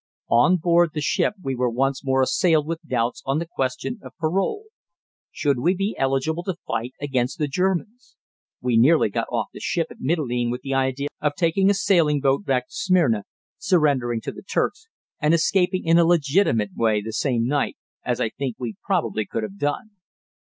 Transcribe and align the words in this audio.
On 0.31 0.57
board 0.57 0.93
the 0.95 0.99
ship 1.01 1.35
we 1.43 1.53
were 1.55 1.69
once 1.69 2.03
more 2.03 2.23
assailed 2.23 2.65
with 2.65 2.81
doubts 2.81 3.21
on 3.23 3.37
the 3.37 3.45
question 3.45 3.99
of 4.01 4.17
parole. 4.17 4.63
Should 5.31 5.59
we 5.59 5.75
be 5.75 5.95
eligible 5.95 6.41
to 6.45 6.55
fight 6.65 6.93
against 6.99 7.37
the 7.37 7.47
Germans? 7.47 8.15
We 8.61 8.79
nearly 8.79 9.09
got 9.09 9.27
off 9.31 9.49
the 9.53 9.59
ship 9.59 9.85
at 9.91 9.99
Mitylene 9.99 10.49
with 10.49 10.61
the 10.61 10.73
idea 10.73 11.09
of 11.21 11.35
taking 11.35 11.69
a 11.69 11.75
sailing 11.75 12.19
boat 12.19 12.45
back 12.45 12.65
to 12.69 12.73
Smyrna, 12.73 13.25
surrendering 13.59 14.21
to 14.21 14.31
the 14.31 14.41
Turks, 14.41 14.87
and 15.19 15.35
escaping 15.35 15.85
in 15.85 15.99
a 15.99 16.03
legitimate 16.03 16.73
way 16.75 17.03
the 17.03 17.13
same 17.13 17.45
night, 17.45 17.77
as 18.03 18.19
I 18.19 18.29
think 18.31 18.55
we 18.57 18.77
probably 18.83 19.27
could 19.27 19.43
have 19.43 19.59
done. 19.59 19.91